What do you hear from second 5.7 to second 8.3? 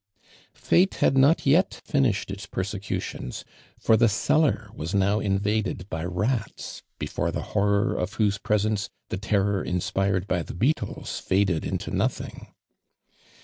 by rats, be fore the horror of